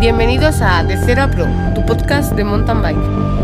[0.00, 3.39] Bienvenidos a De Cero Pro, tu podcast de mountain bike.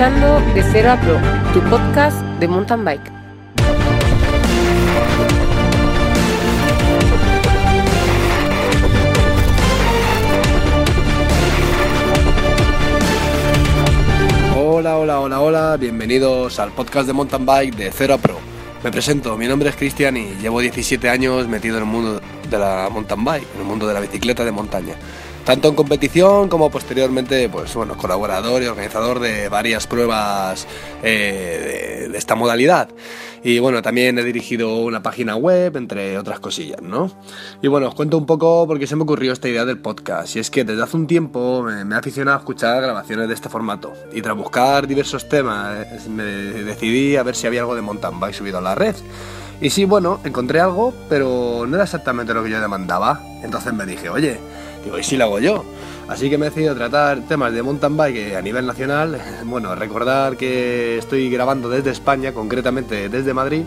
[0.00, 1.20] Escuchando De Cero a Pro,
[1.52, 3.12] tu podcast de mountain bike.
[14.56, 18.38] Hola, hola, hola, hola, bienvenidos al podcast de mountain bike de Cero a Pro.
[18.82, 22.58] Me presento, mi nombre es Cristian y llevo 17 años metido en el mundo de
[22.58, 24.94] la mountain bike, en el mundo de la bicicleta de montaña
[25.44, 30.66] tanto en competición como posteriormente, pues bueno, colaborador y organizador de varias pruebas
[31.02, 32.88] eh, de, esta modalidad.
[33.42, 37.10] Y bueno, también he dirigido una página web, entre otras cosillas, ¿no?
[37.62, 40.36] Y bueno, os cuento un poco porque se me ocurrió esta idea del podcast.
[40.36, 43.34] Y es que desde hace un tiempo me, me he aficionado a escuchar grabaciones de
[43.34, 43.94] este formato.
[44.12, 48.34] Y tras buscar diversos temas, me decidí a ver si había algo de mountain bike
[48.34, 48.94] subido a la red.
[49.62, 53.22] Y sí, bueno, encontré algo, pero no era exactamente lo que yo demandaba.
[53.42, 54.38] Entonces me dije, oye,
[54.84, 55.64] Digo, ¿y si lo hago yo?
[56.08, 59.20] Así que me he decidido tratar temas de mountain bike a nivel nacional.
[59.44, 63.62] Bueno, recordar que estoy grabando desde España, concretamente desde Madrid,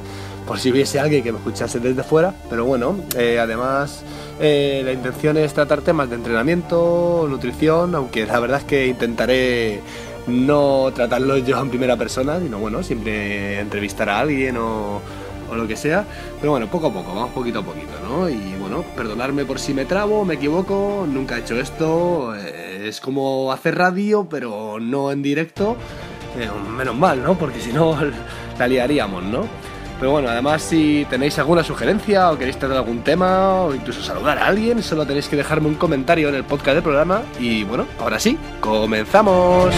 [0.46, 2.34] por si hubiese alguien que me escuchase desde fuera.
[2.50, 4.04] Pero bueno, eh, además
[4.40, 9.82] eh, la intención es tratar temas de entrenamiento, nutrición, aunque la verdad es que intentaré
[10.28, 15.02] no tratarlos yo en primera persona, sino bueno, siempre entrevistar a alguien o
[15.50, 16.06] o lo que sea.
[16.40, 18.30] Pero bueno, poco a poco, vamos poquito a poquito, ¿no?
[18.30, 22.36] Y bueno, perdonarme por si me trabo, me equivoco, nunca he hecho esto.
[22.36, 25.78] Eh, es como hacer radio, pero no en directo.
[26.38, 27.38] Eh, menos mal, ¿no?
[27.38, 27.98] Porque si no,
[28.60, 29.48] la liaríamos, ¿no?
[30.00, 34.38] Pero bueno, además si tenéis alguna sugerencia o queréis tratar algún tema o incluso saludar
[34.38, 37.22] a alguien, solo tenéis que dejarme un comentario en el podcast del programa.
[37.40, 39.74] Y bueno, ahora sí, comenzamos.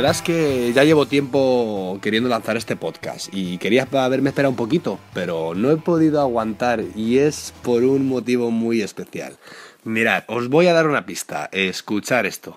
[0.00, 4.56] Verdad es que ya llevo tiempo queriendo lanzar este podcast y quería haberme esperado un
[4.56, 9.36] poquito, pero no he podido aguantar y es por un motivo muy especial.
[9.84, 11.50] Mirad, os voy a dar una pista.
[11.52, 12.56] Escuchar esto.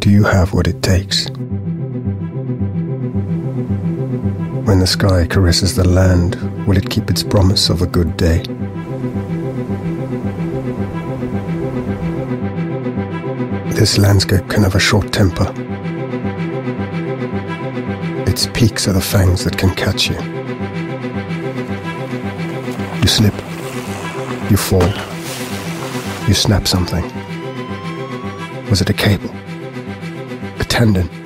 [0.00, 1.28] Do you have what it takes?
[4.64, 8.42] When the sky caresses the land, will it keep its promise of a good day?
[13.78, 15.52] This landscape can have a short temper.
[18.26, 20.16] Its peaks are the fangs that can catch you.
[23.00, 23.34] You slip,
[24.50, 24.88] you fall,
[26.26, 27.04] you snap something.
[28.68, 29.30] Was it a cable?
[30.58, 31.17] A tendon?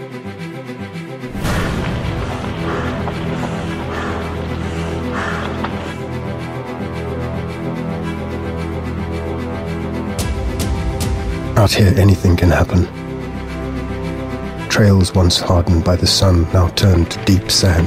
[11.63, 12.89] Out here, anything can happen.
[14.69, 17.87] Trails once hardened by the sun now turn to deep sand.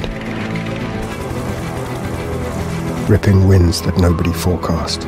[3.09, 5.01] Ripping winds that nobody forecast.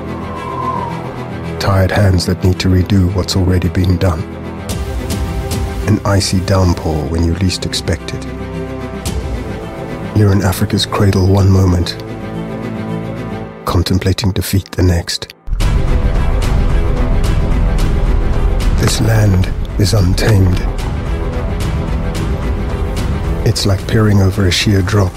[1.62, 4.22] Tired hands that need to redo what's already been done.
[5.88, 8.26] An icy downpour when you least expect it.
[10.18, 11.96] You're in Africa's cradle one moment,
[13.66, 15.37] contemplating defeat the next.
[18.80, 20.58] This land is untamed.
[23.48, 25.12] It's like peering over a sheer drop,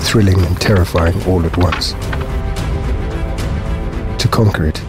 [0.00, 1.92] thrilling and terrifying all at once.
[4.22, 4.82] To conquer it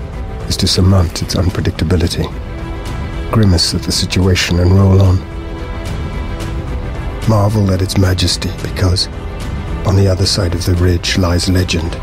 [0.48, 2.26] is to surmount its unpredictability,
[3.32, 5.18] grimace at the situation and roll on.
[7.28, 9.08] Marvel at its majesty because
[9.86, 11.96] On the other side of the ridge lies legend,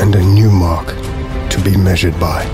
[0.00, 0.86] and a new mark
[1.50, 2.44] to be measured by.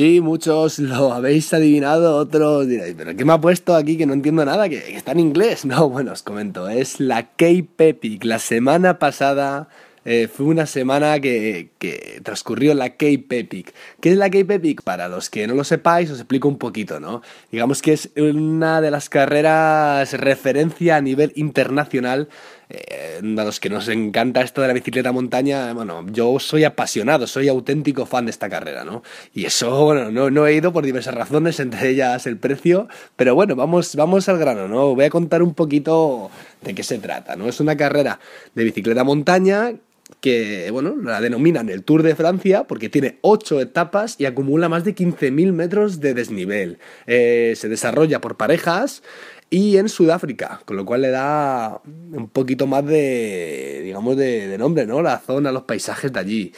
[0.00, 4.14] Sí, muchos lo habéis adivinado, otros diréis, pero ¿qué me ha puesto aquí que no
[4.14, 4.66] entiendo nada?
[4.66, 5.64] Que, está en inglés.
[5.70, 8.24] No, bueno, os comento, es la K-Pepic.
[8.24, 9.68] La semana pasada
[10.06, 13.74] eh, fue una semana que, que transcurrió la Cape Epic.
[14.00, 14.82] ¿Qué es la Cape Epic?
[14.82, 17.20] Para los que no lo sepáis, os explico un poquito, ¿no?
[17.52, 22.30] Digamos que es una de las carreras referencia a nivel internacional
[22.70, 27.26] eh, a los que nos encanta esto de la bicicleta montaña, bueno, yo soy apasionado,
[27.26, 29.02] soy auténtico fan de esta carrera, ¿no?
[29.34, 32.86] Y eso, bueno, no, no he ido por diversas razones, entre ellas el precio,
[33.16, 34.94] pero bueno, vamos, vamos al grano, ¿no?
[34.94, 36.30] Voy a contar un poquito
[36.62, 37.48] de qué se trata, ¿no?
[37.48, 38.20] Es una carrera
[38.54, 39.72] de bicicleta montaña
[40.20, 44.84] que, bueno, la denominan el Tour de Francia porque tiene 8 etapas y acumula más
[44.84, 46.78] de 15.000 metros de desnivel.
[47.06, 49.02] Eh, se desarrolla por parejas
[49.48, 54.58] y en Sudáfrica, con lo cual le da un poquito más de, digamos, de, de
[54.58, 55.02] nombre, ¿no?
[55.02, 56.52] La zona, los paisajes de allí.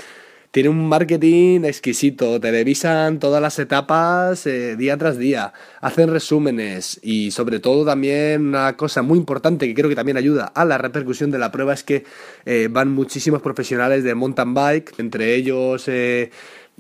[0.53, 7.31] Tiene un marketing exquisito, televisan todas las etapas eh, día tras día, hacen resúmenes y
[7.31, 11.31] sobre todo también una cosa muy importante que creo que también ayuda a la repercusión
[11.31, 12.05] de la prueba es que
[12.45, 15.89] eh, van muchísimos profesionales de mountain bike, entre ellos...
[15.89, 16.31] Eh,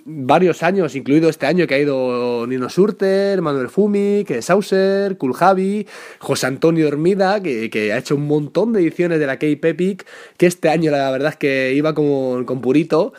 [0.04, 5.86] varios años, incluido este año que ha ido Nino Surter, Manuel Fumi, que Sauser, Kuljavi,
[6.19, 10.04] José Antonio Hermida, que, que, ha hecho un montón de ediciones de la Cape Epic,
[10.36, 13.12] que este año la verdad es que iba con, con Purito.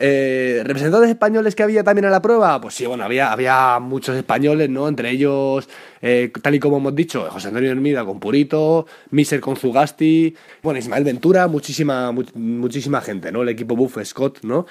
[0.00, 2.60] Eh, ¿Representantes españoles que había también en la prueba?
[2.60, 4.86] Pues sí, bueno, había, había muchos españoles, ¿no?
[4.86, 5.68] Entre ellos,
[6.00, 10.78] eh, tal y como hemos dicho, José Antonio Hermida con Purito, Miser con Zugasti, bueno,
[10.78, 13.42] Ismael Ventura, muchísima, muchísima gente, ¿no?
[13.42, 14.66] El equipo Buff Scott, ¿no?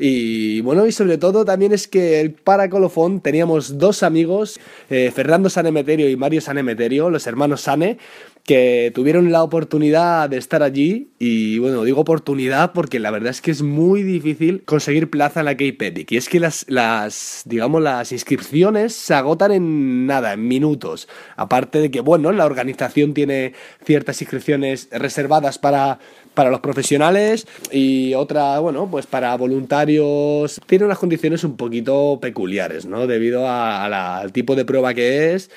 [0.00, 4.58] Y bueno, y sobre todo también es que el para colofón teníamos dos amigos,
[4.90, 7.98] eh, Fernando Sanemeterio y Mario Sanemeterio, los hermanos Sane,
[8.44, 13.40] que tuvieron la oportunidad de estar allí y bueno, digo oportunidad porque la verdad es
[13.40, 17.82] que es muy difícil conseguir plaza en la Cape Epic y es que las, digamos
[17.82, 23.52] las inscripciones se agotan en nada, en minutos, aparte de que bueno, la organización tiene
[23.84, 26.00] ciertas inscripciones reservadas para
[26.34, 30.60] para los profesionales y otra, bueno, pues para voluntarios.
[30.66, 33.06] Tiene unas condiciones un poquito peculiares, ¿no?
[33.06, 35.50] Debido a la, al tipo de prueba que es.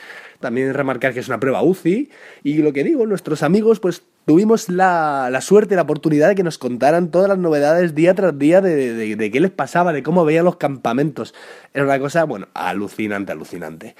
[0.45, 2.11] También remarcar que es una prueba UCI.
[2.43, 6.43] Y lo que digo, nuestros amigos, pues tuvimos la, la suerte, la oportunidad de que
[6.43, 10.23] nos contaran todas las novedades día tras día de, de, qué les pasaba, de cómo
[10.23, 11.33] veían los campamentos.
[11.73, 13.95] Era una cosa, bueno, alucinante, alucinante.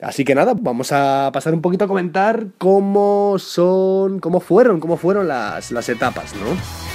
[0.00, 4.96] Así que nada, vamos a pasar un poquito a comentar cómo son, cómo fueron, cómo
[4.96, 6.92] fueron las, las etapas, ¿no?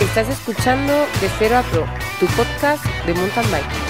[0.00, 1.84] Estás escuchando De Cero a Pro,
[2.18, 3.87] tu podcast de mountain bike.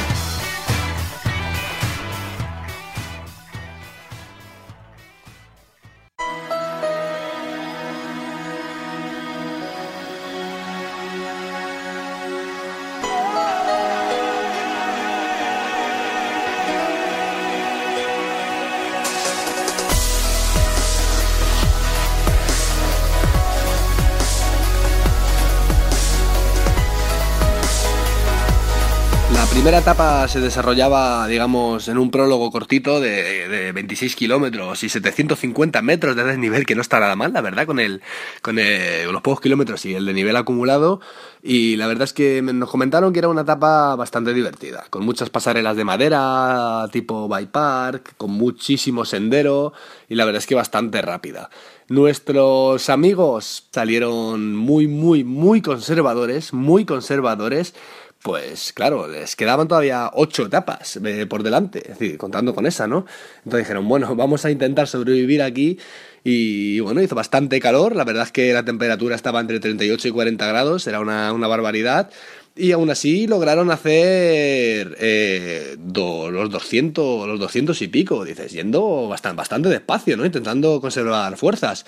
[29.69, 35.82] Primera etapa se desarrollaba, digamos, en un prólogo cortito de, de 26 kilómetros y 750
[35.82, 38.01] metros de desnivel, que no está nada mal, la verdad, con, el,
[38.41, 41.03] con, los pocos kilómetros y el de nivel acumulado.
[41.43, 45.29] Y la verdad es que nos comentaron que era una etapa bastante divertida, con muchas
[45.29, 49.75] pasarelas de madera, tipo bike park, con muchísimo sendero
[50.08, 51.51] y la verdad es que bastante rápida.
[51.89, 57.75] Nuestros amigos salieron muy, muy, muy conservadores, muy conservadores
[58.22, 62.87] pues claro, les quedaban todavía ocho etapas eh, por delante, es decir, contando con esa,
[62.87, 63.06] ¿no?
[63.39, 65.79] Entonces dijeron, bueno, vamos a intentar sobrevivir aquí
[66.25, 70.10] y bueno, hizo bastante calor, la verdad es que la temperatura estaba entre 38 y
[70.10, 72.10] 40 grados, era una, una barbaridad.
[72.56, 79.06] Y aún así lograron hacer eh, do, los 200, los 200 y pico, dices, yendo
[79.06, 80.27] bastante, bastante despacio, ¿no?
[80.27, 81.87] Intentando conservar fuerzas.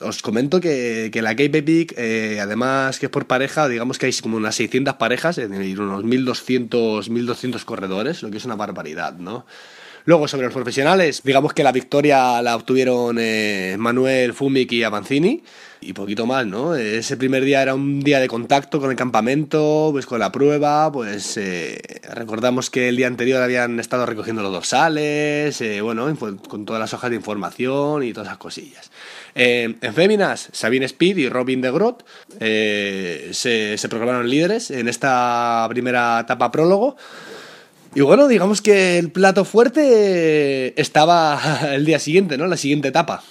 [0.00, 4.06] Os comento que, que la Cape Epic, eh, además que es por pareja, digamos que
[4.06, 8.56] hay como unas 600 parejas, es decir, unos 1200, 1200 corredores, lo que es una
[8.56, 9.44] barbaridad, ¿no?
[10.04, 15.44] Luego, sobre los profesionales, digamos que la victoria la obtuvieron eh, Manuel Fumic y Avanzini
[15.80, 16.74] y poquito más, ¿no?
[16.74, 20.90] Ese primer día era un día de contacto con el campamento, pues con la prueba,
[20.90, 21.80] pues eh,
[22.14, 26.12] recordamos que el día anterior habían estado recogiendo los dorsales, eh, bueno,
[26.48, 28.90] con todas las hojas de información y todas esas cosillas.
[29.34, 32.04] en féminas, Sabine Speed y Robin de Grot
[32.38, 36.96] se, se proclamaron líderes en esta primera etapa prólogo.
[37.94, 41.38] Y bueno, digamos que el plato fuerte estaba
[41.74, 42.46] el día siguiente, ¿no?
[42.46, 43.22] La siguiente etapa.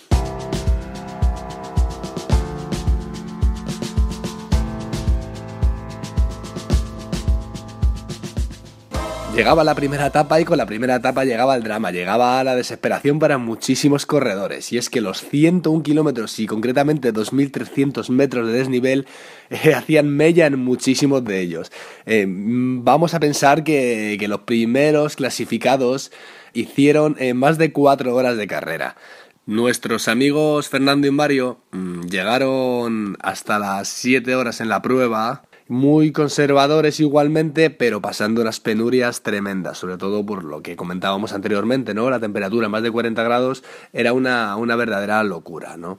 [9.35, 13.17] Llegaba la primera etapa y con la primera etapa llegaba el drama, llegaba la desesperación
[13.17, 14.73] para muchísimos corredores.
[14.73, 19.07] Y es que los 101 kilómetros y concretamente 2.300 metros de desnivel
[19.49, 21.71] eh, hacían mella en muchísimos de ellos.
[22.05, 26.11] Eh, vamos a pensar que, los primeros clasificados
[26.53, 28.97] hicieron eh, más de 4 horas de carrera.
[29.45, 36.11] Nuestros amigos Fernando y Mario mm, llegaron hasta las 7 horas en la prueba muy
[36.11, 42.09] conservadores igualmente, pero pasando unas penurias tremendas, sobre todo por lo que comentábamos anteriormente, ¿no?
[42.09, 43.63] La temperatura más de 40 grados
[43.93, 45.97] era una, verdadera locura, ¿no?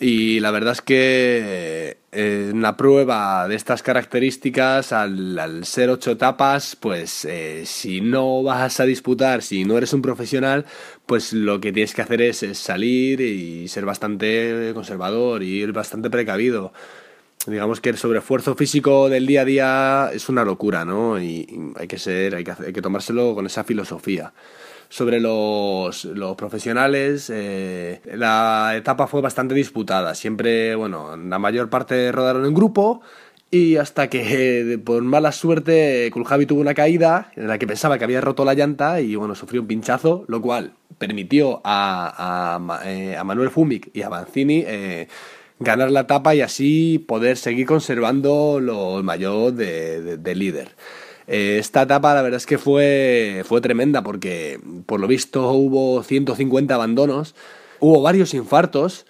[0.00, 6.74] Y la verdad es que eh, una prueba de estas características, al, ser ocho etapas,
[6.74, 10.66] pues eh, si no vas a disputar, si no eres un profesional,
[11.06, 15.72] pues lo que tienes que hacer es, es salir y ser bastante conservador y ir
[15.72, 16.72] bastante precavido
[17.48, 21.20] digamos que el sobreesfuerzo físico del día a día es una locura, ¿no?
[21.20, 24.32] Y, hay que ser, hay que, hay que tomárselo con esa filosofía.
[24.90, 30.14] Sobre los, los profesionales, eh, la etapa fue bastante disputada.
[30.14, 33.02] Siempre, bueno, la mayor parte rodaron en grupo
[33.50, 38.04] y hasta que, por mala suerte, Kuljavi tuvo una caída en la que pensaba que
[38.04, 43.16] había roto la llanta y, bueno, sufrió un pinchazo, lo cual permitió a, a, eh,
[43.24, 45.08] Manuel Fumic y a Banzini eh,
[45.60, 50.74] ganar la etapa y así poder seguir conservando lo mayor de, líder.
[51.26, 56.02] Eh, esta etapa la verdad es que fue, fue tremenda porque por lo visto hubo
[56.02, 57.34] 150 abandonos,
[57.80, 59.04] hubo varios infartos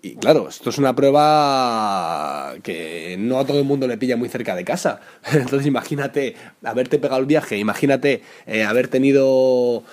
[0.00, 4.28] y claro, esto es una prueba que no a todo el mundo le pilla muy
[4.28, 5.00] cerca de casa.
[5.32, 9.84] Entonces imagínate haberte pegado el viaje, imagínate eh, haber tenido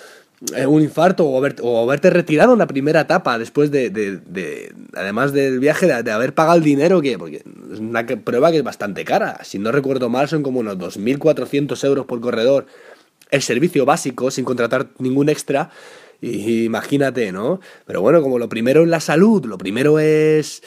[0.56, 5.32] eh, un infarto o, o, haberte retirado en la primera etapa después de, de, además
[5.32, 7.42] del viaje, de, haber pagado el dinero, que porque
[7.72, 9.40] es una prueba que es bastante cara.
[9.44, 12.66] Si no recuerdo mal, son como unos 2.400 euros por corredor
[13.30, 15.70] el servicio básico sin contratar ningún extra.
[16.22, 17.60] Y imagínate, ¿no?
[17.86, 20.62] Pero bueno, como lo primero es la salud, lo primero es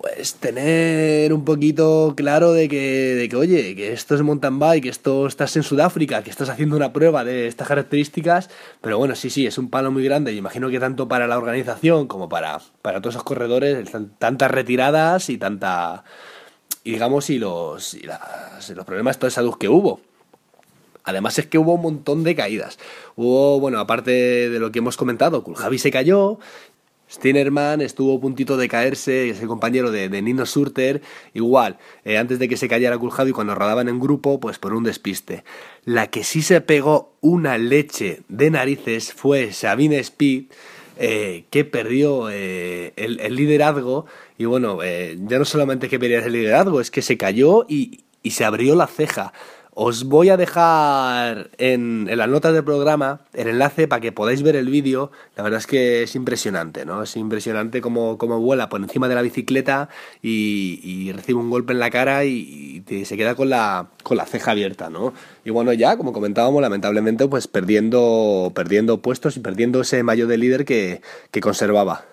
[0.00, 4.84] pues tener un poquito claro de que, de que, oye, que esto es mountain bike,
[4.84, 8.48] que esto estás en Sudáfrica, que estás haciendo una prueba de estas características,
[8.80, 11.36] pero bueno, sí, sí, es un palo muy grande y imagino que tanto para la
[11.36, 16.04] organización como para, para todos esos corredores, tantas retiradas y tanta,
[16.82, 18.06] y digamos, y los, y
[18.74, 20.00] los problemas de salud que hubo.
[21.04, 22.78] Además es que hubo un montón de caídas.
[23.16, 24.10] Hubo, bueno, aparte
[24.50, 26.38] de lo que hemos comentado, Kuljavi se cayó,
[27.10, 31.02] Stinerman estuvo a puntito de caerse, es el compañero de, Nino Surter,
[31.34, 34.84] igual, eh, antes de que se cayera y cuando rodaban en grupo, pues por un
[34.84, 35.42] despiste.
[35.84, 40.44] La que sí se pegó una leche de narices fue Sabine Speed,
[40.98, 44.06] eh, que perdió eh, el, liderazgo,
[44.38, 48.30] y bueno, ya no solamente que perdió el liderazgo, es que se cayó y, y
[48.32, 49.32] se abrió la ceja.
[49.74, 54.42] Os voy a dejar en, en las notas del programa el enlace para que podáis
[54.42, 55.12] ver el vídeo.
[55.36, 57.02] La verdad es que es impresionante, ¿no?
[57.02, 59.88] Es impresionante cómo, vuela por encima de la bicicleta
[60.22, 64.50] y, recibe un golpe en la cara y, se queda con la, con la ceja
[64.50, 65.14] abierta, ¿no?
[65.44, 70.38] Y bueno, ya, como comentábamos, lamentablemente, pues perdiendo, perdiendo puestos y perdiendo ese mayo de
[70.38, 71.00] líder que,
[71.30, 72.09] que conservaba.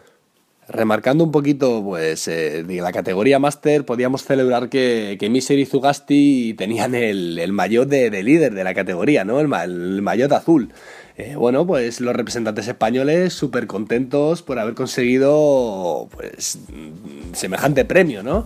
[0.69, 5.65] Remarcando un poquito, pues, eh, de la categoría Master, podíamos celebrar que, que Miser y
[5.65, 9.39] Zugasti tenían el, el maillot de, líder de la categoría, ¿no?
[9.39, 10.73] El, el maillot azul.
[11.15, 16.59] Eh, bueno, pues los representantes españoles súper contentos por haber conseguido, pues,
[17.31, 18.45] semejante premio, ¿no?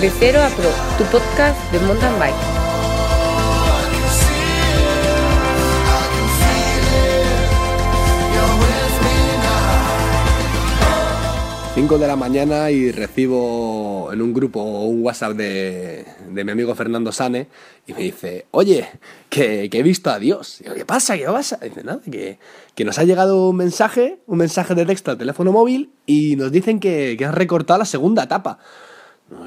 [0.00, 0.68] De cero a pro,
[0.98, 2.51] tu podcast de mountain bike.
[11.74, 16.74] 5 de la mañana y recibo en un grupo un WhatsApp de, de mi amigo
[16.74, 17.48] Fernando Sane
[17.86, 18.90] y me dice, oye,
[19.30, 20.60] que, he visto a Dios.
[20.60, 21.16] Y ¿qué pasa?
[21.16, 21.56] ¿Qué pasa?
[21.62, 22.38] Dice, nada, que,
[22.74, 26.52] que, nos ha llegado un mensaje, un mensaje de texto al teléfono móvil y nos
[26.52, 28.58] dicen que, que has recortado la segunda etapa.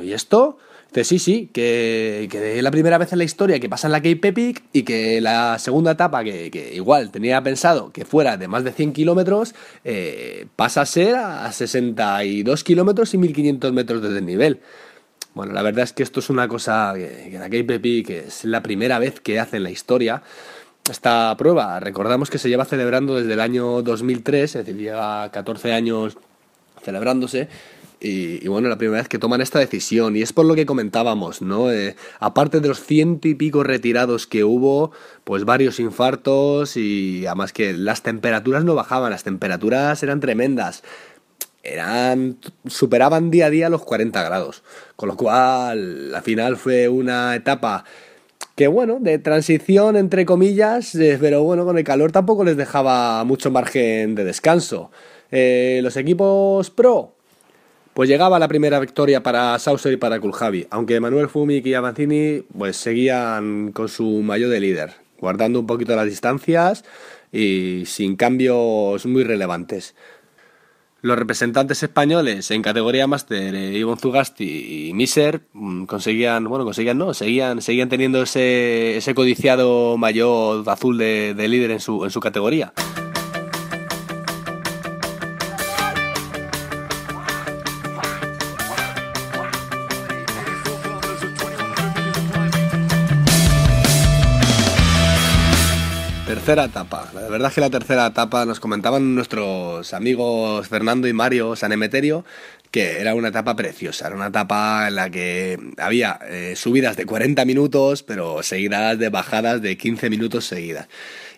[0.01, 0.57] ¿Y esto?
[1.03, 4.29] Sí, sí, que, que, la primera vez en la historia que pasa en la Cape
[4.29, 8.71] Epic y que la segunda etapa, que, igual tenía pensado que fuera de más de
[8.71, 14.61] 100 kilómetros, eh, pasa a ser a 62 kilómetros y 1500 metros desde el nivel.
[15.33, 18.63] Bueno, la verdad es que esto es una cosa que, la Cape Epic es la
[18.63, 20.23] primera vez que hace en la historia.
[20.89, 25.73] Esta prueba, recordamos que se lleva celebrando desde el año 2003, es decir, lleva 14
[25.73, 26.17] años
[26.83, 27.49] celebrándose
[28.05, 31.41] y, bueno, la primera vez que toman esta decisión, y es por lo que comentábamos,
[31.41, 31.71] ¿no?
[31.71, 34.91] Eh, aparte de los ciento y pico retirados que hubo,
[35.23, 40.83] pues varios infartos y además que las temperaturas no bajaban, las temperaturas eran tremendas.
[41.63, 44.61] Eran, superaban día a día los 40 grados.
[44.95, 47.85] Con lo cual, la final fue una etapa
[48.55, 53.23] que bueno, de transición entre comillas, eh, pero bueno, con el calor tampoco les dejaba
[53.23, 54.91] mucho margen de descanso.
[55.31, 57.14] Eh, los equipos pro,
[57.95, 62.43] pues llegaba la primera victoria para Saucer y para Kuljavi, aunque Manuel Fumik y Avancini
[62.55, 66.83] pues seguían con su mayo de líder, guardando un poquito las distancias
[67.31, 69.95] y sin cambios muy relevantes.
[71.01, 76.97] Los representantes españoles en categoría máster, eh, Ivon Zugasti y Miser, mm, conseguían, bueno, conseguían
[76.97, 82.11] no, seguían, seguían teniendo ese, ese codiciado mayor azul de, de líder en su, en
[82.11, 82.73] su categoría.
[96.45, 97.09] Tercera etapa.
[97.15, 102.23] La verdad es que la tercera etapa nos comentaban nuestros amigos Fernando y Mario Sanemeterio
[102.69, 107.05] que era una etapa preciosa, era una etapa en la que había eh, subidas de
[107.05, 110.87] 40 minutos, pero seguidas de bajadas de 15 minutos seguidas.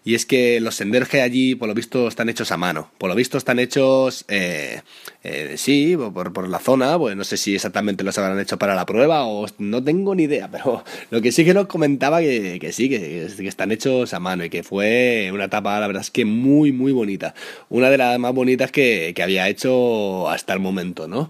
[0.03, 2.91] Y es que los senderos allí, por lo visto, están hechos a mano.
[2.97, 4.81] Por lo visto, están hechos, eh,
[5.23, 6.97] eh, sí, por, por, la zona.
[6.97, 10.23] Pues no sé si exactamente los habrán hecho para la prueba o no tengo ni
[10.23, 10.47] idea.
[10.51, 14.19] Pero lo que sí que nos comentaba que, que sí, que, que, están hechos a
[14.19, 17.33] mano y que fue una etapa, la verdad es que muy, muy bonita.
[17.69, 21.29] Una de las más bonitas que, que había hecho hasta el momento, ¿no?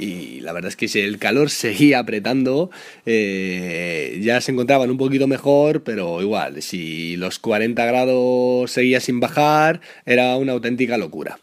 [0.00, 2.70] Y la verdad es que el calor seguía apretando,
[3.04, 9.20] eh, ya se encontraban un poquito mejor, pero igual, si los 40 grados seguía sin
[9.20, 11.38] bajar, era una auténtica locura.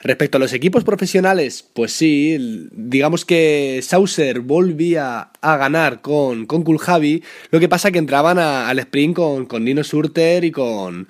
[0.00, 6.62] Respecto a los equipos profesionales, pues sí, digamos que Saucer volvía a ganar con, con
[6.62, 11.08] Kuljavi, lo que pasa que entraban al sprint con, con Nino Surter y con,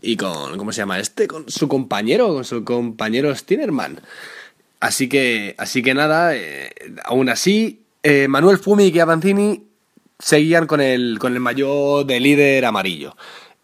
[0.00, 1.26] y con, ¿cómo se llama este?
[1.26, 3.98] Con su compañero, con su compañero Stinerman.
[4.82, 6.72] Así que, así que nada, eh,
[7.04, 9.62] aún así, eh, Manuel Fumi y Avancini
[10.18, 13.14] seguían con el, con el mayor de líder amarillo.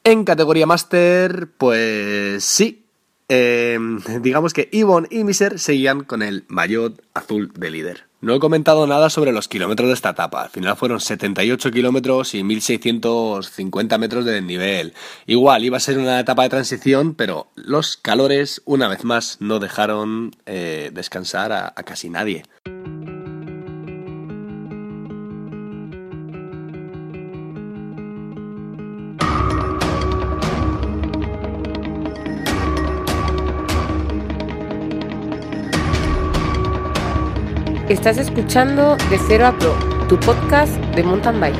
[0.04, 2.84] En categoría Master, pues sí,
[3.28, 3.80] eh,
[4.20, 8.07] digamos que Ivon y Miser seguían con el maillot azul de líder.
[8.20, 10.42] No he comentado nada sobre los kilómetros de esta etapa.
[10.42, 14.92] Al final fueron 78 kilómetros y 1650 metros de desnivel.
[15.26, 19.60] Igual iba a ser una etapa de transición, pero los calores, una vez más, no
[19.60, 22.42] dejaron eh, descansar a casi nadie.
[37.88, 39.74] Estás escuchando De Cero a Pro,
[40.10, 41.56] tu podcast de mountain bike.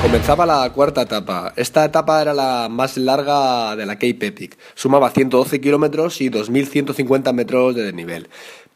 [0.00, 1.52] Comenzaba la cuarta etapa.
[1.56, 4.56] Esta etapa era la más larga de la Cape Epic.
[4.74, 8.28] Sumaba 112 kilómetros y 2.150 metros de desnivel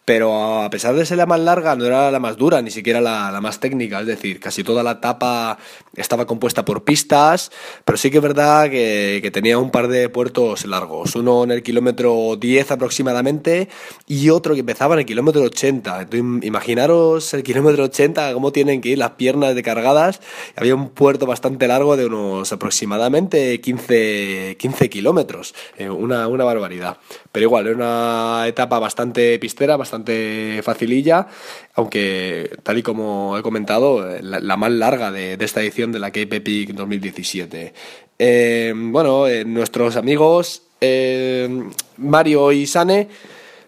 [0.05, 3.01] pero a pesar de ser la más larga, no era la más dura, ni siquiera
[3.01, 5.59] la, más técnica, es decir, casi toda la etapa
[5.97, 7.53] estaba compuesta por pistas,
[7.85, 11.63] pero sí que es verdad que, tenía un par de puertos largos, uno en el
[11.63, 13.69] kilómetro 10 aproximadamente
[14.07, 16.09] y otro que empezaba en el kilómetro 80.
[16.43, 20.21] imaginaros el kilómetro 80, cómo tienen que ir las piernas de cargadas,
[20.57, 26.99] había un puerto bastante largo de unos aproximadamente 15, 15 kilómetros, eh, una, una barbaridad,
[27.33, 31.27] pero igual, era una etapa bastante pistera, bastante facililla,
[31.75, 36.37] aunque tal y como he comentado, la, más larga de, esta edición de la Cape
[36.37, 37.73] Epic 2017.
[38.19, 41.49] Eh, bueno, eh, nuestros amigos eh,
[41.97, 43.09] Mario y Sane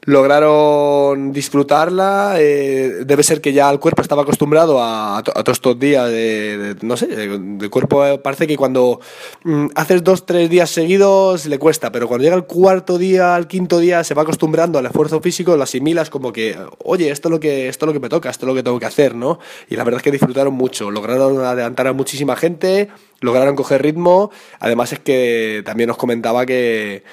[0.05, 2.35] lograron disfrutarla.
[2.39, 6.97] Eh, debe ser que ya el cuerpo estaba acostumbrado a, todos estos días de, no
[6.97, 9.01] sé, el cuerpo eh, parece que cuando
[9.45, 13.47] mm, haces dos, tres días seguidos le cuesta, pero cuando llega el cuarto día, al
[13.47, 17.31] quinto día, se va acostumbrando al esfuerzo físico, lo asimilas como que, oye, esto es
[17.31, 19.15] lo que, esto es lo que me toca, esto es lo que tengo que hacer,
[19.15, 19.39] ¿no?
[19.69, 22.89] Y la verdad es que disfrutaron mucho, lograron adelantar a muchísima gente,
[23.21, 27.05] lograron coger ritmo, además es que también os comentaba que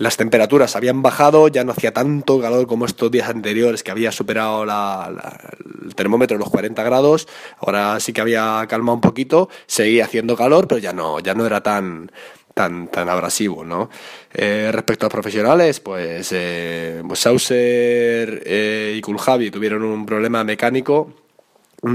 [0.00, 4.10] las temperaturas habían bajado, ya no hacía tanto calor como estos días anteriores que había
[4.10, 10.36] superado el termómetro los 40 grados, ahora sí que había calmado un poquito, seguía haciendo
[10.36, 12.10] calor, pero ya no, ya no era tan,
[12.54, 13.90] tan, tan abrasivo, ¿no?
[14.32, 21.12] Eh, respecto a profesionales, pues, eh, pues Sauser eh, y Kuljavi tuvieron un problema mecánico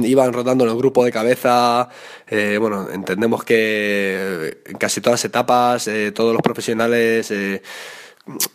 [0.03, 1.89] iban rodando en el grupo de cabeza.
[2.27, 7.31] Eh, bueno, entendemos que en casi todas las etapas todos los profesionales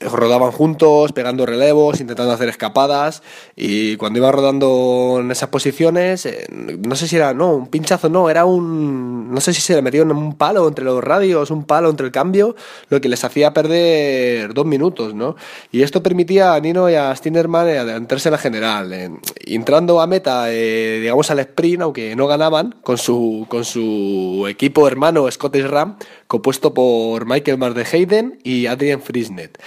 [0.00, 3.22] rodaban juntos, pegando relevos, intentando hacer escapadas
[3.54, 8.08] y cuando iba rodando en esas posiciones, eh, no sé si era, no, un pinchazo,
[8.08, 11.64] no, era un, no sé si se le metieron un palo entre los radios, un
[11.64, 12.56] palo entre el cambio,
[12.88, 15.36] lo que les hacía perder dos minutos, ¿no?
[15.70, 20.52] Y esto permitía a Nino y a Stinnerman adelantarse en la general, entrando a meta,
[20.52, 25.96] eh, digamos al sprint, aunque no ganaban, con su, con su equipo hermano Scottish Ram,
[26.26, 29.59] compuesto por Michael Mar de Hayden y Adrian Frisnet.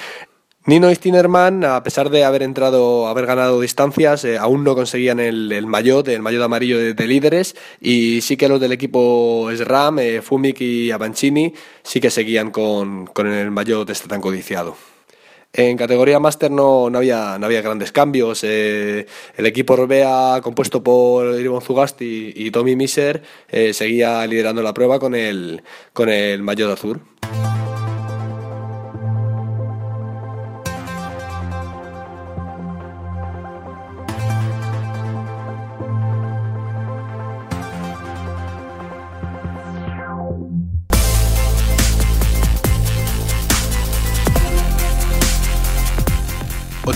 [0.66, 5.20] Nino y Stinnerman, a pesar de haber entrado, haber ganado distancias, eh, aún no conseguían
[5.20, 10.00] el, el maillot, el maillot amarillo de, líderes, y sí que los del equipo SRAM,
[10.00, 11.54] eh, Fumik y Avancini,
[11.84, 14.78] sí que seguían con, con el maillot este tan codiciado.
[15.52, 18.44] En categoría máster no, había, no había grandes cambios.
[18.46, 23.22] Eh, el equipo Orbea, compuesto por Irvon Zugasti y, Tommy Miser,
[23.74, 27.02] seguía liderando la prueba con el, con el maillot azul.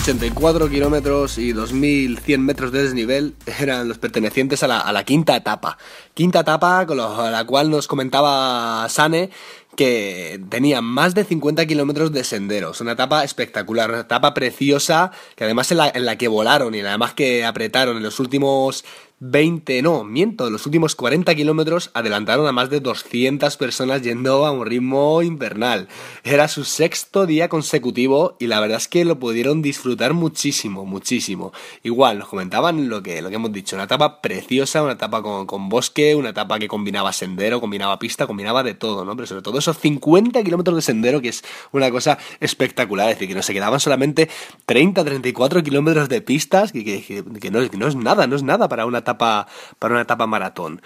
[0.08, 5.76] 84 kilómetros y 2.100 metros de desnivel eran los pertenecientes a la, quinta etapa.
[6.14, 9.28] Quinta etapa con la cual nos comentaba Sane
[9.76, 12.80] que tenía más de 50 kilómetros de senderos.
[12.80, 16.80] Una etapa espectacular, una etapa preciosa, que además en la, en la que volaron y
[16.80, 18.86] además que apretaron en los últimos
[19.20, 24.52] 20, no, miento, los últimos 40 kilómetros adelantaron a más de 200 personas yendo a
[24.52, 25.88] un ritmo invernal.
[26.22, 31.52] Era su sexto día consecutivo y la verdad es que lo pudieron disfrutar muchísimo, muchísimo.
[31.82, 35.46] Igual, nos comentaban lo que, lo que hemos dicho, una etapa preciosa, una etapa con,
[35.46, 39.16] con bosque, una etapa que combinaba sendero, combinaba pista, combinaba de todo, ¿no?
[39.16, 43.26] Pero sobre todo esos 50 kilómetros de sendero, que es una cosa espectacular, es decir,
[43.26, 44.28] que no se quedaban solamente
[44.66, 48.68] 30, 34 kilómetros de pistas, que, que, no, que no es nada, no es nada
[48.68, 49.46] para una etapa,
[49.78, 50.82] para una etapa maratón.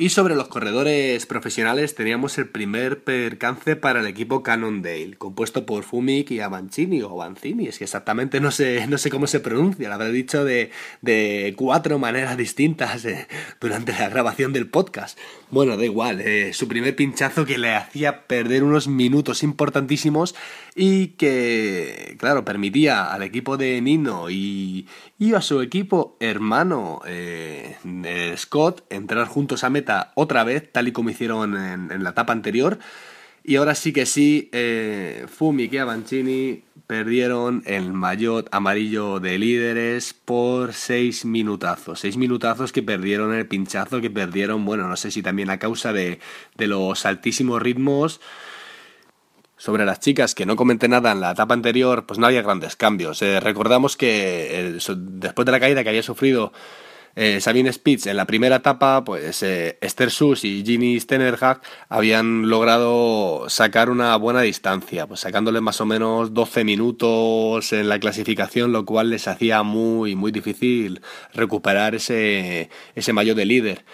[0.00, 5.84] Y sobre los corredores profesionales teníamos el primer percance para el equipo Cannondale, compuesto por
[5.84, 9.88] Fumik y Avancini o Avancini, es que exactamente no sé, no sé cómo se pronuncia,
[9.88, 10.70] lo habré dicho de,
[11.02, 13.28] de cuatro maneras distintas eh,
[13.60, 15.18] durante la grabación del podcast.
[15.50, 20.34] Bueno, da igual, eh, su primer pinchazo que le hacía perder unos minutos importantísimos
[20.74, 27.76] y que, claro, permitía al equipo de Nino y, y a su equipo hermano eh,
[28.38, 32.78] Scott entrar juntos a meta otra vez, tal y como hicieron en, la etapa anterior.
[33.42, 40.12] Y ahora sí que sí, eh, Fumi y Avancini perdieron el maillot amarillo de líderes
[40.12, 42.00] por seis minutazos.
[42.00, 45.92] Seis minutazos que perdieron el pinchazo, que perdieron, bueno, no sé si también a causa
[45.92, 46.18] de,
[46.56, 48.20] los altísimos ritmos.
[49.56, 52.74] Sobre las chicas, que no comenté nada en la etapa anterior, pues no había grandes
[52.74, 53.22] cambios.
[53.22, 56.52] Eh, recordamos que después de la caída que había sufrido
[57.22, 62.48] eh, Sabine Spitz en la primera etapa, pues eh, Esther Sus y Ginny Stenerhag habían
[62.48, 68.72] logrado sacar una buena distancia, pues sacándole más o menos 12 minutos en la clasificación,
[68.72, 71.02] lo cual les hacía muy, muy difícil
[71.34, 73.84] recuperar ese, ese mayo de líder.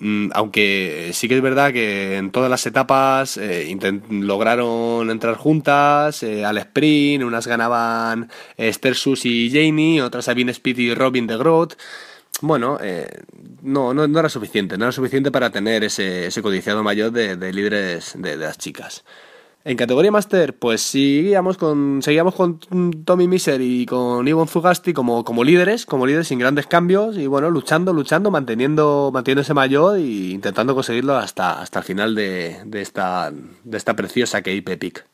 [0.00, 3.78] Mm, aunque sí que es verdad que en todas las etapas eh,
[4.10, 10.94] lograron entrar juntas al sprint, unas ganaban Esther Sus y Janie, otras Sabine Speed y
[10.94, 11.76] Robin de Groot
[12.40, 13.08] bueno, eh,
[13.62, 17.52] no, no, era suficiente, no era suficiente para tener ese, ese codiciado mayor de, de
[17.52, 19.04] líderes de, las chicas.
[19.64, 22.60] En categoría Master, pues seguíamos con, seguíamos con
[23.04, 27.26] Tommy Miser y con Ivon Zugasti como, como líderes, como líderes sin grandes cambios y
[27.26, 32.58] bueno, luchando, luchando, manteniendo, manteniendo ese mayor e intentando conseguirlo hasta, hasta el final de,
[32.64, 35.04] de, esta, de esta preciosa Cape Epic.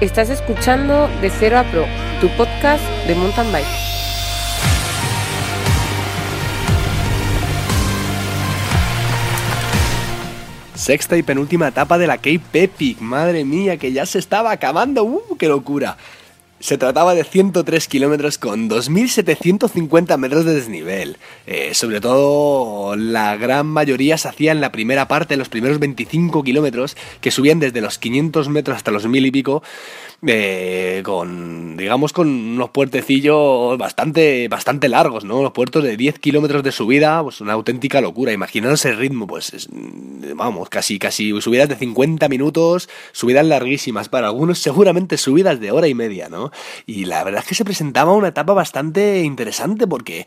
[0.00, 1.84] Estás escuchando De Cero a Pro,
[2.22, 3.66] tu podcast de mountain bike.
[10.74, 12.98] Sexta y penúltima etapa de la Cape Epic.
[13.02, 15.04] Madre mía, que ya se estaba acabando.
[15.04, 15.98] ¡Uh, qué locura!
[16.60, 21.16] Se trataba de 103 kilómetros con 2.750 metros de desnivel.
[21.46, 26.44] Eh, sobre todo, la gran mayoría se hacía en la primera parte, los primeros 25
[26.44, 29.62] kilómetros, que subían desde los 500 metros hasta los 1000 y pico,
[30.26, 35.42] eh, con, digamos, con unos puertecillos bastante, bastante largos, ¿no?
[35.42, 38.32] Los puertos de 10 kilómetros de subida, pues una auténtica locura.
[38.32, 39.68] Imaginaros el ritmo, pues,
[40.34, 45.88] vamos, casi, casi subidas de 50 minutos, subidas larguísimas, para algunos seguramente subidas de hora
[45.88, 46.52] y media, ¿no?
[46.86, 50.26] Y la verdad es que se presentaba una etapa bastante interesante porque...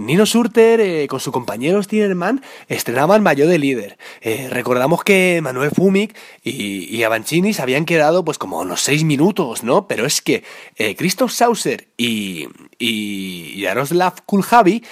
[0.00, 3.98] Nino Surter eh, con su compañero Stinerman estrenaban mayo de líder.
[4.20, 9.62] Eh, recordamos que Manuel Fumic y, Avancini se habían quedado pues como unos seis minutos,
[9.62, 9.86] ¿no?
[9.86, 10.42] Pero es que
[10.76, 14.82] eh, Christoph Sauser y, y Jaroslav Kuljavi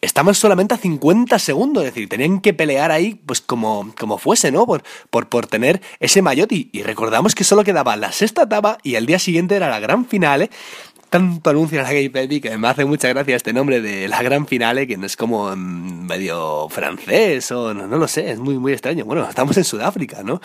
[0.00, 4.50] estaban solamente a 50 segundos, es decir, tenían que pelear ahí pues como, como fuese,
[4.50, 4.66] ¿no?
[4.66, 8.94] Por, por, por tener ese maillot y, recordamos que solo quedaba la sexta etapa y
[8.96, 10.50] el día siguiente era la gran final
[11.12, 14.22] tanto anuncio en la Gay Baby que me hace mucha gracia este nombre de la
[14.22, 18.56] gran finale, que no es como medio francés o no, no lo sé, es muy,
[18.56, 19.04] muy extraño.
[19.04, 20.40] Bueno, estamos en Sudáfrica, ¿no?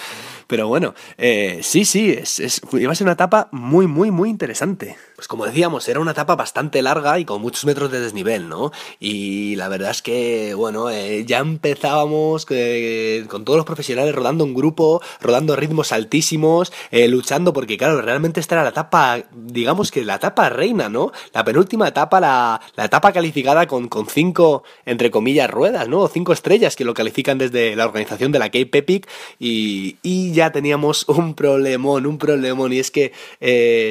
[0.46, 4.30] Pero bueno, eh, sí, sí, es, es, iba a ser una etapa muy, muy, muy
[4.30, 4.98] interesante.
[5.18, 8.72] Pues como decíamos, era una etapa bastante larga y con muchos metros de desnivel, ¿no?
[9.00, 14.44] Y la verdad es que, bueno, eh, ya empezábamos eh, con todos los profesionales rodando
[14.44, 19.90] un grupo, rodando ritmos altísimos, eh, luchando, porque claro, realmente esta era la etapa, digamos
[19.90, 21.12] que la etapa reina, ¿no?
[21.34, 26.08] La penúltima etapa, la, la etapa calificada con, con cinco, entre comillas, ruedas, ¿no?
[26.10, 30.52] Cinco estrellas que lo califican desde la organización de la Cape Epic y, y ya
[30.52, 33.14] teníamos un problemón, un problemón, y es que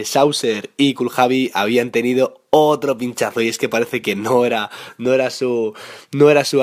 [0.05, 5.13] Saucer y Kuljavi habían tenido otro pinchazo y es que parece que no era no
[5.13, 5.75] era su
[6.13, 6.63] no era su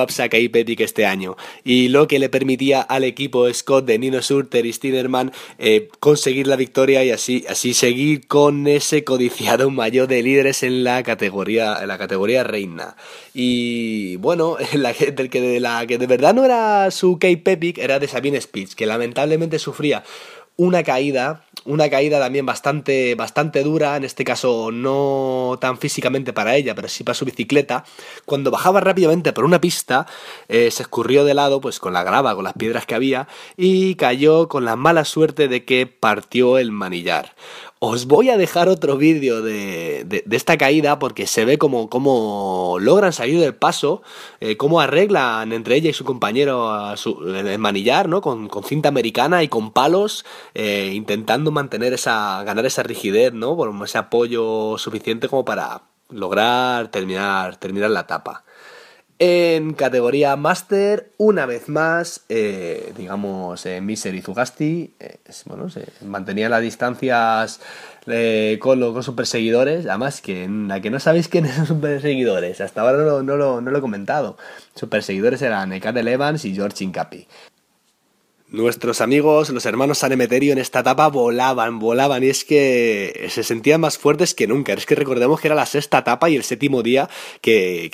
[0.80, 1.38] este año.
[1.64, 6.48] Y lo que le permitía al equipo Scott de Nino Surter y Stinerman eh, conseguir
[6.48, 11.78] la victoria y así así seguir con ese codiciado mayor de líderes en la categoría
[11.82, 12.96] en la categoría reina.
[13.34, 18.00] Y bueno la que, de la que de verdad no era su Cape Epic era
[18.00, 20.04] de Sabine Spitz que lamentablemente sufría
[20.56, 26.56] una caída, una caída también bastante, bastante dura, en este caso no tan físicamente para
[26.56, 27.86] ella, pero sí para su bicicleta.
[28.26, 30.06] Cuando bajaba rápidamente por una pista,
[30.48, 33.96] eh, se escurrió de lado, pues con la grava, con las piedras que había, y
[33.96, 37.34] cayó con la mala suerte de que partió el manillar.
[37.86, 42.78] Os voy a dejar otro vídeo de, de, esta caída porque se ve como, como
[42.80, 44.02] logran salir del paso,
[44.40, 48.22] eh, cómo arreglan entre ella y su compañero a el manillar, ¿no?
[48.22, 53.58] Con, con, cinta americana y con palos, eh, intentando mantener esa, ganar esa rigidez, ¿no?
[53.58, 58.46] Por ese apoyo suficiente como para lograr terminar, terminar la etapa.
[59.26, 66.62] En categoría Master, una vez más, eh, digamos, eh, y Zugasti, eh, se mantenían las
[66.62, 67.62] distancias
[68.08, 69.86] eh, con, sus perseguidores.
[69.86, 73.82] Además, que la que no sabéis quiénes son sus perseguidores, hasta ahora no lo, he
[73.82, 74.36] comentado.
[74.76, 77.26] Sus perseguidores eran Ekatel Evans y George Incapi.
[78.54, 83.42] Nuestros amigos, los hermanos San Emeterio en esta etapa volaban, volaban y es que se
[83.42, 84.74] sentían más fuertes que nunca.
[84.74, 87.10] Es que recordemos que era la sexta etapa y el séptimo día
[87.42, 87.90] que,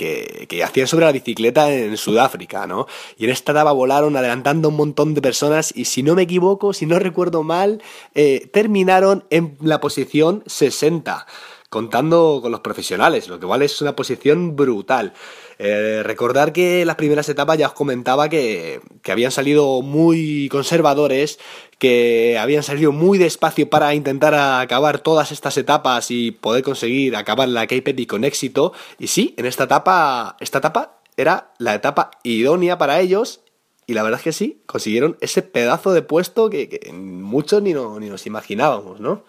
[0.50, 2.88] que, hacían sobre la bicicleta en Sudáfrica, ¿no?
[3.18, 6.74] Y en esta etapa volaron adelantando un montón de personas y si no me equivoco,
[6.74, 7.82] si no recuerdo mal,
[8.14, 11.26] eh, terminaron en la posición 60
[11.70, 15.14] contando con los profesionales, lo que vale es una posición brutal.
[15.60, 21.38] Eh, recordar que las primeras etapas ya os comentaba que, que, habían salido muy conservadores,
[21.78, 27.48] que habían salido muy despacio para intentar acabar todas estas etapas y poder conseguir acabar
[27.50, 28.74] la Cape con éxito.
[28.98, 33.42] Y sí, en esta etapa, esta etapa era la etapa idónea para ellos.
[33.86, 37.74] Y la verdad es que sí, consiguieron ese pedazo de puesto que, que muchos ni,
[37.74, 39.24] no, ni nos imaginábamos, ¿no?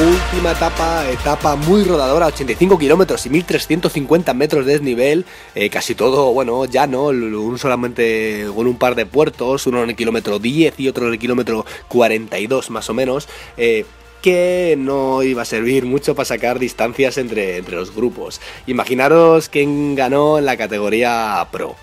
[0.00, 6.32] Última etapa, etapa muy rodadora, 85 kilómetros y 1350 metros de desnivel, eh, casi todo,
[6.32, 10.88] bueno, llano, un solamente con un par de puertos, uno en el kilómetro 10 y
[10.88, 13.28] otro en el kilómetro 42 más o menos.
[13.56, 13.84] Eh,
[14.22, 18.40] que no iba a servir mucho para sacar distancias entre, entre los grupos.
[18.66, 21.76] Imaginaros quién ganó en la categoría Pro.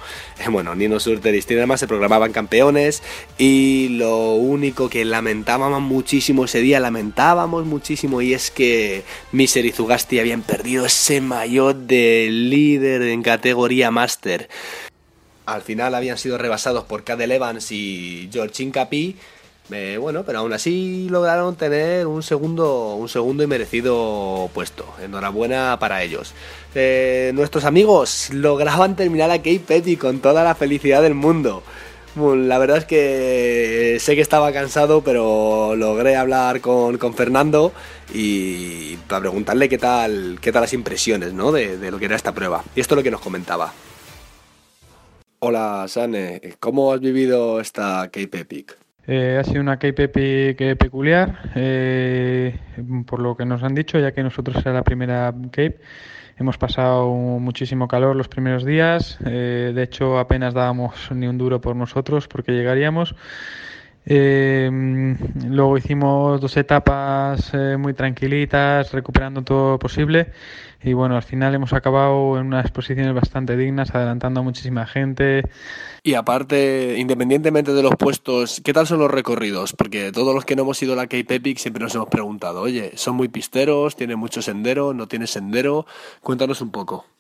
[0.50, 3.02] Bueno, Nino Surter y Stinerman se programaban campeones
[3.38, 9.72] y lo único que lamentábamos muchísimo ese día, lamentábamos muchísimo y es que Miser y
[9.72, 14.48] Zugasti habían perdido ese maillot de líder en categoría Master.
[15.46, 19.16] Al final habían sido rebasados por Cadel Evans y George Incapi
[19.72, 24.86] eh, bueno, pero aún así lograron tener un segundo, un segundo y merecido puesto.
[25.02, 26.34] Enhorabuena para ellos.
[26.74, 31.64] Eh, nuestros amigos lograban terminar a Cape Petty con toda la felicidad del mundo.
[32.16, 37.74] la verdad es que sé que estaba cansado, pero logré hablar con, Fernando
[38.14, 41.52] y para preguntarle qué tal, qué tal las impresiones ¿no?
[41.52, 42.64] de, de lo que era esta prueba.
[42.76, 43.74] Y esto es lo que nos comentaba.
[45.40, 46.56] Hola, Sane.
[46.60, 48.87] ¿Cómo has vivido esta Cape Epic?
[49.10, 52.60] Eh, ha sido una Cape peculiar, eh,
[53.06, 55.80] por lo que nos han dicho, ya que nosotros era la primera Cape.
[56.38, 57.08] Hemos pasado
[57.40, 62.28] muchísimo calor los primeros días, eh, de hecho apenas dábamos ni un duro por nosotros
[62.28, 63.16] porque llegaríamos.
[64.10, 70.32] Luego hicimos dos etapas muy tranquilitas, recuperando todo lo posible
[70.84, 75.44] y bueno, al final hemos acabado en unas posiciones bastante dignas, adelantando a muchísima gente.
[76.04, 79.74] Y aparte, independientemente de los puestos, ¿qué tal son los recorridos?
[79.74, 82.62] Porque todos los que no hemos ido a la Cape Epic siempre nos hemos preguntado,
[82.62, 83.96] oye, ¿son muy pisteros?
[83.96, 84.94] ¿Tiene mucho sendero?
[84.94, 85.86] ¿No tiene sendero?
[86.22, 87.17] Cuéntanos un poco.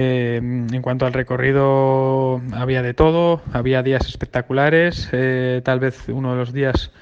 [0.00, 6.30] Eh, en cuanto al recorrido, había de todo, había días espectaculares, eh, tal vez uno
[6.30, 6.92] de los días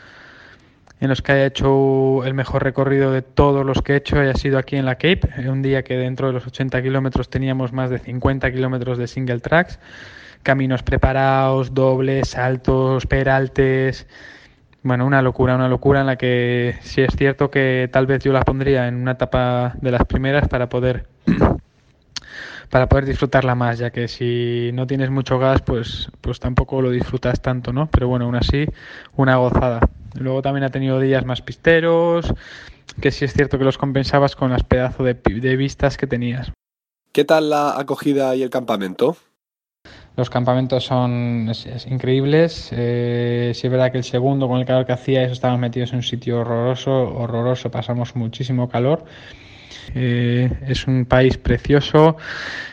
[1.01, 4.33] en los que haya hecho el mejor recorrido de todos los que he hecho haya
[4.33, 7.91] sido aquí en la Cape, un día que dentro de los 80 kilómetros teníamos más
[7.91, 9.79] de 50 kilómetros de single tracks,
[10.43, 14.07] caminos preparados, dobles, saltos, peraltes,
[14.83, 18.33] bueno, una locura, una locura en la que sí es cierto que tal vez yo
[18.33, 21.05] la pondría en una etapa de las primeras para poder
[22.71, 26.91] para poder disfrutarla más, ya que si no tienes mucho gas, pues pues tampoco lo
[26.91, 27.89] disfrutas tanto, ¿no?
[27.89, 28.67] Pero bueno, aún así
[29.17, 29.81] una gozada.
[30.15, 32.33] Luego también ha tenido días más pisteros,
[33.01, 36.53] que sí es cierto que los compensabas con las pedazos de, vistas que tenías.
[37.13, 39.17] ¿Qué tal la acogida y el campamento?
[40.17, 41.53] Los campamentos son
[41.89, 42.71] increíbles.
[42.73, 45.91] Eh, sí es verdad que el segundo, con el calor que hacía, eso estábamos metidos
[45.91, 49.05] en un sitio horroroso, horroroso, pasamos muchísimo calor.
[49.95, 52.17] Eh, es un país precioso.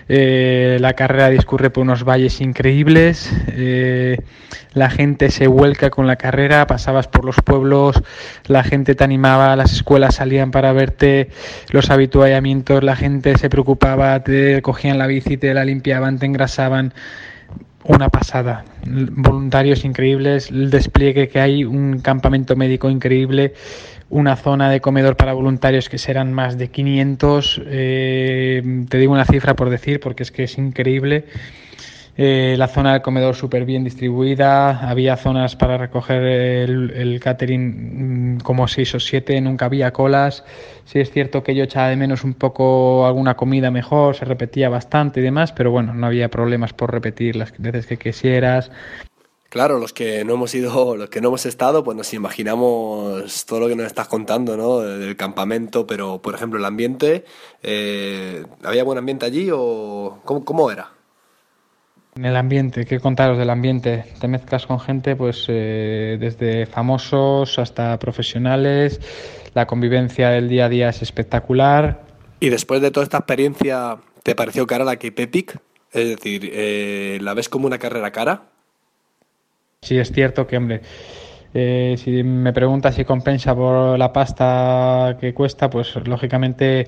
[0.09, 3.31] Eh, la carrera discurre por unos valles increíbles.
[3.49, 4.17] Eh,
[4.73, 6.67] la gente se vuelca con la carrera.
[6.67, 8.01] Pasabas por los pueblos,
[8.47, 11.29] la gente te animaba, las escuelas salían para verte,
[11.69, 16.93] los habituallamientos, la gente se preocupaba, te cogían la bici, te la limpiaban, te engrasaban
[17.85, 18.65] una pasada.
[18.85, 23.53] Voluntarios increíbles, el despliegue que hay, un campamento médico increíble,
[24.09, 27.61] una zona de comedor para voluntarios que serán más de 500.
[27.65, 31.25] Eh, te digo una cifra por decir, porque es que es increíble.
[32.15, 38.39] Eh, la zona del comedor súper bien distribuida, había zonas para recoger el, catering mm,
[38.41, 40.43] como seis o siete, nunca había colas.
[40.85, 44.69] Sí es cierto que yo echaba de menos un poco alguna comida mejor, se repetía
[44.69, 48.69] bastante y demás, pero bueno, no había problemas por repetir las veces que quisieras.
[49.53, 53.59] Claro, los que no hemos ido, los que no hemos estado, pues nos imaginamos todo
[53.59, 54.79] lo que nos estás contando, ¿no?
[54.79, 57.23] Del campamento, pero por ejemplo el ambiente,
[57.61, 60.89] eh, ¿había buen ambiente allí o cómo era?
[62.15, 64.05] En el ambiente, ¿qué contaros del ambiente?
[64.19, 69.01] Te mezclas con gente, pues eh, desde famosos hasta profesionales,
[69.53, 72.01] la convivencia del día a día es espectacular.
[72.39, 75.59] ¿Y después de toda esta experiencia, te pareció cara la Cape Epic?
[75.91, 78.52] Es decir, eh, ¿la ves como una carrera cara?
[79.83, 80.81] Sí, es cierto que, hombre,
[81.53, 86.87] eh, si me preguntas si compensa por la pasta que cuesta, pues lógicamente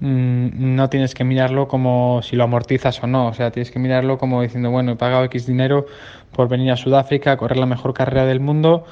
[0.00, 3.80] Mm, no tienes que mirarlo como si lo amortizas o no, o sea, tienes que
[3.80, 5.86] mirarlo como diciendo, bueno, he pagado X dinero
[6.32, 8.84] por venir a Sudáfrica a correr la mejor carrera del mundo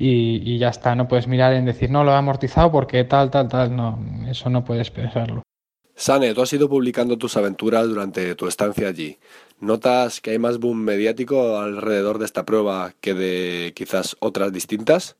[0.00, 3.48] y, ya está, no puedes mirar en decir, no, lo he amortizado porque tal, tal,
[3.48, 5.42] tal, no, eso no puedes pensarlo.
[5.94, 9.18] Sane, tú has ido publicando tus aventuras durante tu estancia allí.
[9.60, 15.16] ¿Notas que hay más boom mediático alrededor de esta prueba que de quizás otras distintas?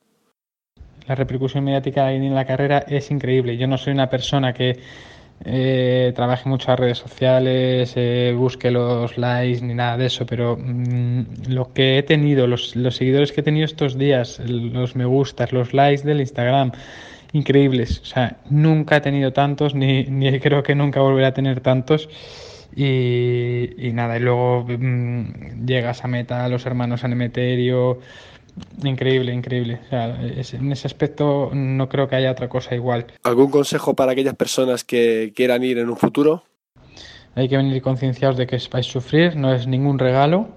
[1.08, 3.56] La repercusión mediática en la carrera es increíble.
[3.56, 4.78] Yo no soy una persona que
[5.44, 10.56] eh, trabaje mucho las redes sociales, eh, busque los likes ni nada de eso, pero
[10.56, 15.04] mm, lo que he tenido, los, los, seguidores que he tenido estos días, los me
[15.04, 16.72] gustas, los likes del Instagram,
[17.32, 18.00] increíbles.
[18.00, 22.08] O sea, nunca he tenido tantos, ni, ni creo que nunca volveré a tener tantos.
[22.74, 27.98] Y, y nada, y luego mm, llegas a meta, los hermanos Anemeterio,
[28.84, 29.80] increíble, increíble.
[29.86, 33.06] O sea, en ese aspecto no creo que haya otra cosa igual.
[33.22, 36.44] ¿Algún consejo para aquellas personas que quieran ir en un futuro?
[37.34, 40.48] Hay que venir concienciados de que vais a sufrir, no es ningún regalo,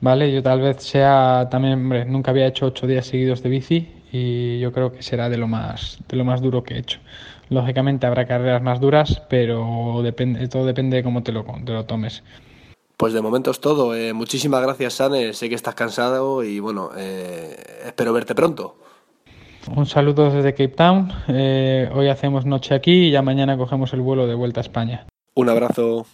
[0.00, 0.32] ¿vale?
[0.32, 4.58] Yo tal vez sea también, hombre, nunca había hecho ocho días seguidos de bici y
[4.60, 7.00] yo creo que será de lo más, de lo más duro que he hecho.
[7.48, 11.84] Lógicamente habrá carreras más duras, pero depende, todo depende de cómo te lo, te lo
[11.84, 12.22] tomes.
[12.96, 13.94] Pues de momento es todo.
[13.94, 15.34] Eh, muchísimas gracias, Sane.
[15.34, 18.76] Sé que estás cansado y bueno, eh, espero verte pronto.
[19.74, 21.12] Un saludo desde Cape Town.
[21.28, 25.06] Eh, hoy hacemos noche aquí y ya mañana cogemos el vuelo de vuelta a España.
[25.34, 26.06] Un abrazo.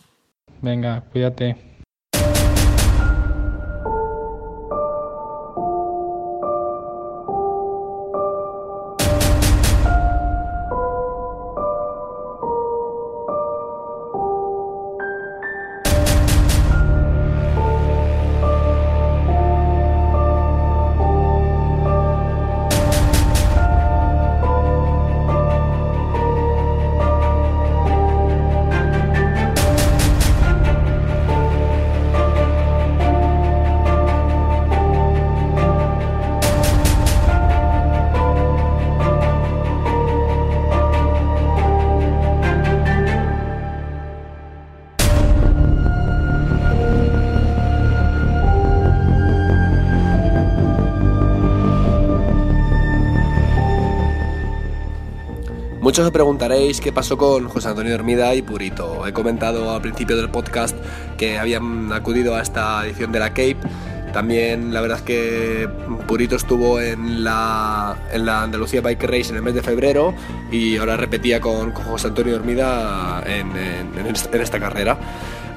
[0.60, 1.71] Venga, cuídate.
[55.92, 59.06] Muchos os preguntaréis qué pasó con José Antonio Hermida y Purito.
[59.06, 60.74] He comentado al principio del podcast
[61.18, 63.58] que habían acudido a esta edición de la Cape.
[64.10, 65.68] También la verdad es que
[66.08, 70.14] Purito estuvo en la, en la Andalucía Bike Race en el mes de febrero
[70.50, 73.52] y ahora repetía con, José Antonio Hermida en,
[74.16, 74.96] esta carrera.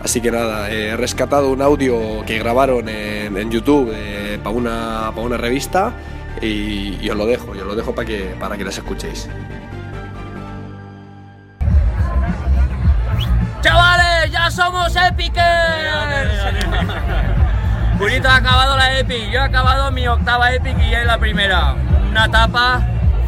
[0.04, 5.38] Así que nada, he rescatado un audio que grabaron en, YouTube eh, para una, una
[5.38, 5.94] revista
[6.42, 9.30] y, os lo dejo, yo lo dejo para que, para que las escuchéis.
[14.46, 15.42] ¡Ya somos épicos!
[17.98, 21.74] Purito ha acabado la Epic, yo he acabado mi octava Epic y es la primera.
[22.12, 22.82] Una etapa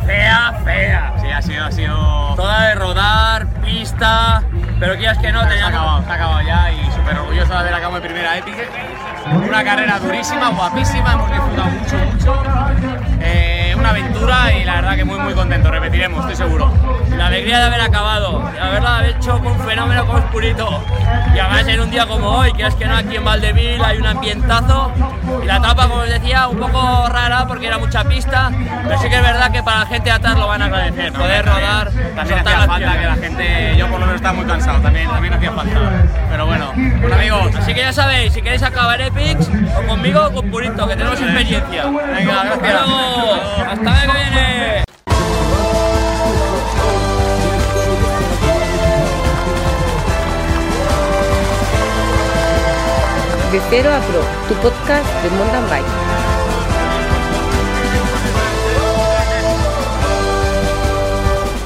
[0.05, 1.13] fea, fea.
[1.19, 2.35] Sí, ha sido, ha sido.
[2.35, 4.43] Toda de rodar, pista,
[4.79, 5.57] pero quieras que no, tenía.
[5.57, 8.37] Se ha acabado, se ha acabado ya y súper orgulloso de haber acabado mi primera
[8.37, 8.55] Epic.
[9.43, 12.43] Una carrera durísima, guapísima, hemos disfrutado mucho, mucho.
[13.21, 15.71] Eh, una aventura y la verdad que muy, muy contento.
[15.71, 16.71] Repetiremos, estoy seguro.
[17.17, 20.83] La alegría de haber acabado, de haberla hecho con un fenómeno como Purito.
[21.35, 23.97] Y además en un día como hoy, que es que no aquí en Valdeville hay
[23.97, 24.91] un ambientazo.
[25.43, 28.51] Y la etapa, como os decía, un poco rara porque era mucha pista,
[28.83, 31.13] pero sí que es verdad que para la gente de atrás lo van a agradecer.
[31.13, 34.79] Poder rodar, también hacía falta que la gente, yo por lo menos estaba muy cansado,
[34.79, 35.79] también, también hacía falta.
[36.29, 37.55] Pero bueno, bueno amigos.
[37.55, 41.19] Así que ya sabéis, si queréis acabar Epics, o conmigo o con Purito, que tenemos
[41.19, 41.85] experiencia.
[41.85, 42.87] Venga, gracias.
[43.59, 44.83] Hasta el que viene.
[53.51, 56.06] De Cero a Pro, tu podcast de mountain bike.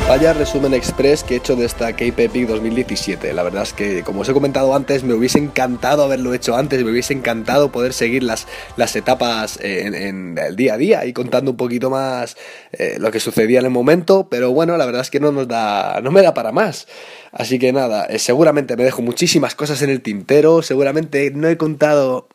[0.08, 3.34] Vaya resumen express que he hecho de esta Cape Epic 2017.
[3.34, 6.84] La verdad es que, como os he comentado antes, me hubiese encantado haberlo hecho antes,
[6.84, 8.46] me hubiese encantado poder seguir las,
[8.76, 12.36] las etapas en, el día a día y contando un poquito más
[12.74, 15.48] eh, lo que sucedía en el momento, pero bueno, la verdad es que no nos
[15.48, 16.88] da, no me da para más.
[17.32, 21.56] Así que nada, eh, seguramente me dejo muchísimas cosas en el tintero, seguramente no he
[21.56, 22.28] contado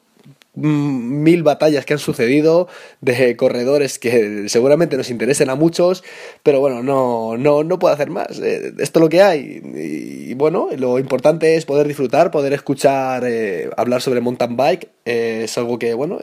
[0.57, 2.67] mil batallas que han sucedido
[3.03, 6.03] de corredores que seguramente nos interesen a muchos,
[6.43, 8.41] pero bueno, no, no, no puedo hacer más.
[8.41, 9.61] Eh, esto es lo que hay.
[9.75, 14.89] Y, bueno, lo importante es poder disfrutar, poder escuchar eh, hablar sobre mountain bike.
[15.05, 16.19] Eh, es algo que, bueno,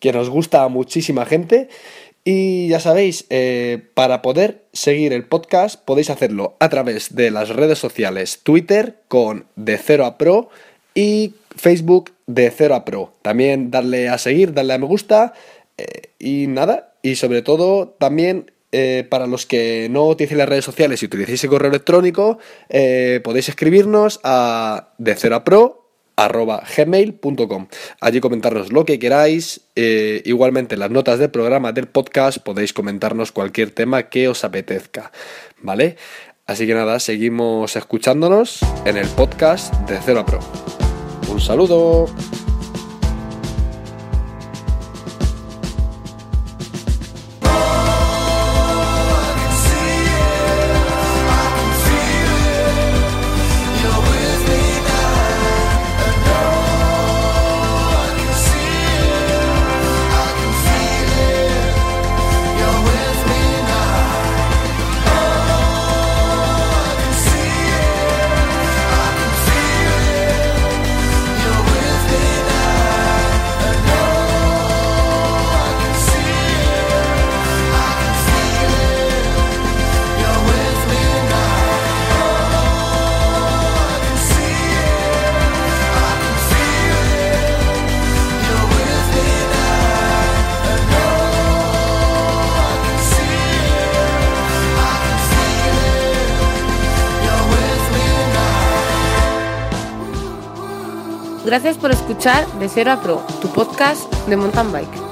[0.00, 1.68] que nos gusta a muchísima gente.
[2.24, 3.26] Y ya sabéis,
[3.94, 9.46] para poder seguir el podcast podéis hacerlo a través de las redes sociales Twitter con
[9.56, 10.50] de 0 a pro
[10.94, 13.12] y Facebook de 0 a Pro.
[13.22, 15.34] También darle a seguir, darle a me gusta
[15.76, 16.94] eh, y nada.
[17.02, 21.44] Y sobre todo también eh, para los que no utilicen las redes sociales y utilicéis
[21.44, 22.38] el correo electrónico,
[22.68, 25.84] eh, podéis escribirnos a de 0 a Pro
[28.00, 33.30] allí comentarnos lo que queráis igualmente en las notas del programa del podcast podéis comentarnos
[33.30, 35.12] cualquier tema que os apetezca
[35.62, 35.96] vale
[36.44, 40.77] así que nada seguimos escuchándonos en el podcast de 0 a Pro
[41.28, 42.06] un saludo.
[101.48, 105.07] Gracias por escuchar De Cero a Pro, tu podcast de mountain bike.